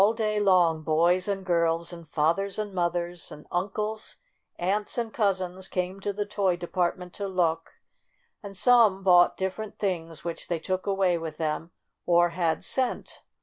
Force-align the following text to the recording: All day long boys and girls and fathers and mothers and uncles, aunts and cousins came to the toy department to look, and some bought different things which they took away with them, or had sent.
All 0.03 0.13
day 0.13 0.39
long 0.39 0.81
boys 0.81 1.27
and 1.27 1.45
girls 1.45 1.93
and 1.93 2.07
fathers 2.07 2.57
and 2.57 2.73
mothers 2.73 3.31
and 3.31 3.45
uncles, 3.51 4.15
aunts 4.57 4.97
and 4.97 5.13
cousins 5.13 5.67
came 5.67 5.99
to 5.99 6.11
the 6.11 6.25
toy 6.25 6.55
department 6.55 7.13
to 7.13 7.27
look, 7.27 7.73
and 8.41 8.57
some 8.57 9.03
bought 9.03 9.37
different 9.37 9.77
things 9.77 10.23
which 10.23 10.47
they 10.47 10.57
took 10.57 10.87
away 10.87 11.19
with 11.19 11.37
them, 11.37 11.69
or 12.07 12.29
had 12.29 12.63
sent. 12.63 13.21